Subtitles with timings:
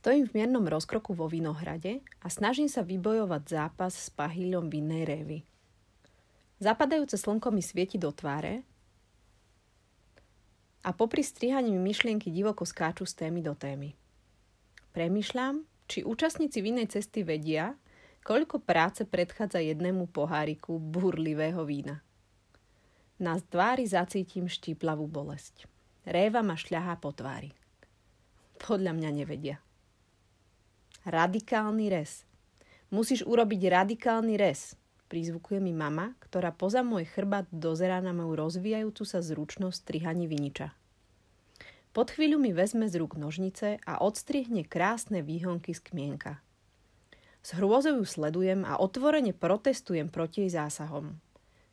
[0.00, 5.44] Stojím v miernom rozkroku vo vinohrade a snažím sa vybojovať zápas s pahýľom vinnej révy.
[6.56, 8.64] Zapadajúce slnko mi svieti do tváre
[10.80, 13.92] a popri strihaní mi myšlienky divoko skáču z témy do témy.
[14.96, 17.76] Premýšľam, či účastníci vinnej cesty vedia,
[18.24, 22.00] koľko práce predchádza jednému poháriku burlivého vína.
[23.20, 25.68] Na tvári zacítim štíplavú bolesť.
[26.08, 27.52] Réva ma šľahá po tvári.
[28.56, 29.60] Podľa mňa nevedia.
[31.08, 32.24] Radikálny res.
[32.90, 39.02] Musíš urobiť radikálny res, Prizvukuje mi mama, ktorá poza môj chrbát dozerá na moju rozvíjajúcu
[39.02, 40.70] sa zručnosť strihaní viniča.
[41.90, 46.38] Pod chvíľu mi vezme z rúk nožnice a odstrihne krásne výhonky z kmienka.
[47.42, 51.18] S hrôzou ju sledujem a otvorene protestujem proti jej zásahom.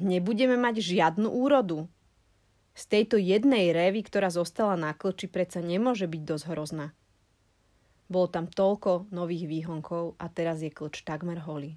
[0.00, 1.84] Nebudeme mať žiadnu úrodu.
[2.72, 6.96] Z tejto jednej révy, ktorá zostala na klči, predsa nemôže byť dosť hrozná.
[8.08, 11.76] Bolo tam toľko nových výhonkov a teraz je klč takmer holý.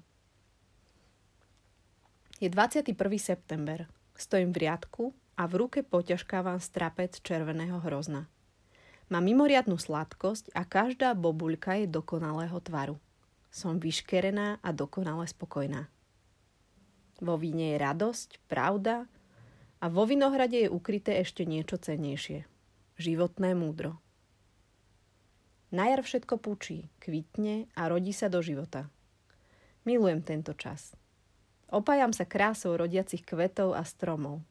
[2.42, 2.90] Je 21.
[3.22, 3.86] september.
[4.18, 5.04] Stojím v riadku
[5.38, 8.26] a v ruke poťažkávam strapec červeného hrozna.
[9.12, 12.98] Má mimoriadnú sladkosť a každá bobuľka je dokonalého tvaru.
[13.54, 15.86] Som vyškerená a dokonale spokojná.
[17.22, 19.06] Vo víne je radosť, pravda
[19.78, 22.42] a vo vinohrade je ukryté ešte niečo cennejšie.
[22.98, 24.01] Životné múdro.
[25.72, 28.92] Na jar všetko púči, kvitne a rodí sa do života.
[29.88, 30.92] Milujem tento čas–
[31.72, 34.44] Opájam sa krásou rodiacich kvetov a stromov.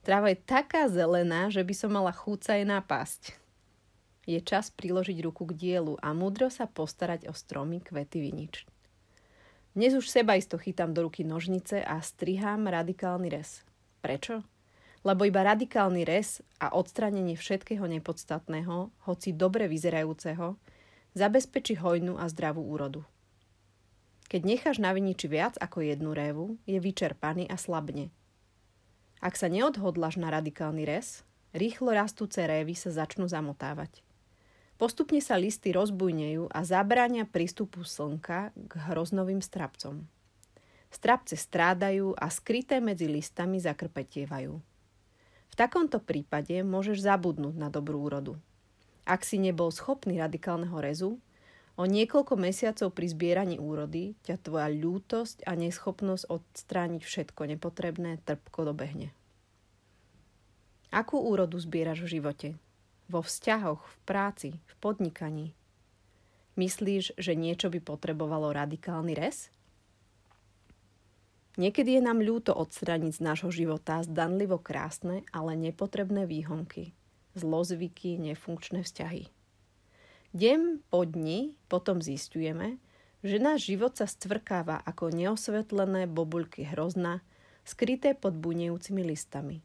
[0.00, 3.36] Tráva je taká zelená, že by som mala chúca jej napásť.
[4.24, 8.64] Je čas priložiť ruku k dielu a múdro sa postarať o stromy, kvety, vinič.
[9.76, 13.68] Dnes už seba isto chytám do ruky nožnice a strihám radikálny res.
[14.00, 14.40] Prečo?
[15.02, 20.54] Lebo iba radikálny res a odstranenie všetkého nepodstatného, hoci dobre vyzerajúceho,
[21.18, 23.02] zabezpečí hojnú a zdravú úrodu.
[24.30, 28.08] Keď necháš na viniči viac ako jednu révu, je vyčerpaný a slabne.
[29.20, 34.00] Ak sa neodhodláš na radikálny rez, rýchlo rastúce révy sa začnú zamotávať.
[34.80, 40.08] Postupne sa listy rozbujnejú a zabránia prístupu slnka k hroznovým strapcom.
[40.90, 44.71] Strapce strádajú a skryté medzi listami zakrpetievajú.
[45.52, 48.40] V takomto prípade môžeš zabudnúť na dobrú úrodu.
[49.04, 51.20] Ak si nebol schopný radikálneho rezu,
[51.80, 58.68] O niekoľko mesiacov pri zbieraní úrody ťa tvoja ľútosť a neschopnosť odstrániť všetko nepotrebné trpko
[58.68, 59.08] dobehne.
[60.92, 62.48] Akú úrodu zbieraš v živote?
[63.08, 65.56] Vo vzťahoch, v práci, v podnikaní?
[66.60, 69.48] Myslíš, že niečo by potrebovalo radikálny res?
[71.60, 76.96] Niekedy je nám ľúto odstraniť z nášho života zdanlivo krásne, ale nepotrebné výhonky,
[77.36, 79.28] zlozvyky, nefunkčné vzťahy.
[80.32, 82.80] Deň po dni potom zistujeme,
[83.20, 87.20] že náš život sa stvrkáva ako neosvetlené bobuľky hrozna,
[87.68, 89.60] skryté pod bunejúcimi listami.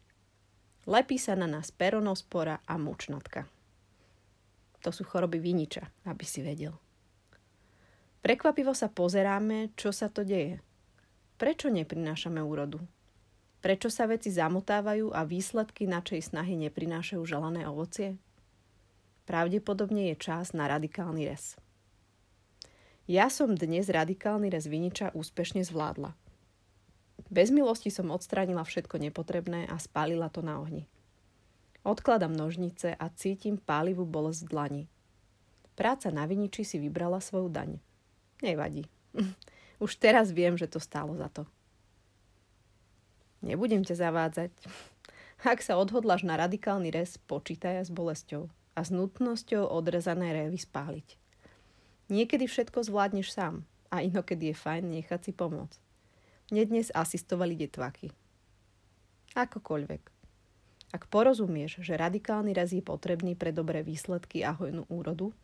[0.83, 3.47] Lepí sa na nás peronospora a mučnatka.
[4.83, 6.75] To sú choroby viniča, aby si vedel.
[8.19, 10.59] Prekvapivo sa pozeráme, čo sa to deje.
[11.37, 12.81] Prečo neprinášame úrodu?
[13.61, 18.17] Prečo sa veci zamotávajú a výsledky našej snahy neprinášajú želané ovocie?
[19.27, 21.59] pravdepodobne je čas na radikálny rez.
[23.11, 26.15] Ja som dnes radikálny rez viniča úspešne zvládla.
[27.27, 30.87] Bez milosti som odstránila všetko nepotrebné a spálila to na ohni.
[31.83, 34.83] Odkladám nožnice a cítim pálivú bolesť v dlani.
[35.75, 37.83] Práca na viniči si vybrala svoju daň.
[38.39, 38.87] Nevadí.
[39.77, 41.43] Už teraz viem, že to stálo za to.
[43.45, 44.51] Nebudem ťa zavádzať.
[45.45, 51.17] Ak sa odhodláš na radikálny rez, počítaj s bolesťou a s nutnosťou odrezané révy spáliť.
[52.09, 53.61] Niekedy všetko zvládneš sám
[53.93, 55.79] a inokedy je fajn nechať si pomôcť.
[56.49, 58.09] Mne dnes asistovali detvaky.
[59.37, 60.03] Akokoľvek.
[60.95, 65.35] Ak porozumieš, že radikálny raz je potrebný pre dobré výsledky a hojnú úrodu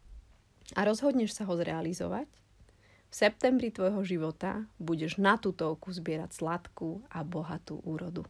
[0.73, 2.31] a rozhodneš sa ho zrealizovať,
[3.13, 8.25] v septembri tvojho života budeš na tutovku zbierať sladkú a bohatú úrodu.